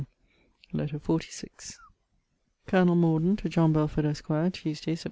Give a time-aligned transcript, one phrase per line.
[0.73, 1.77] ]LETTER XLVI
[2.65, 4.27] COLONEL MORDEN, TO JOHN BELFORD, ESQ.
[4.53, 4.99] TUESDAY, SEPT.